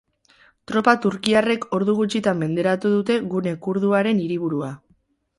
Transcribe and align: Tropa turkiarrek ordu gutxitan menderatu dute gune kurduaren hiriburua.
Tropa 0.69 0.93
turkiarrek 1.01 1.67
ordu 1.77 1.93
gutxitan 1.99 2.39
menderatu 2.43 2.91
dute 2.93 3.17
gune 3.33 3.53
kurduaren 3.67 4.23
hiriburua. 4.23 4.71